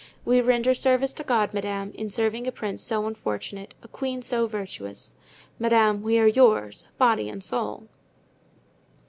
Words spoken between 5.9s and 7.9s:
we are yours, body and soul."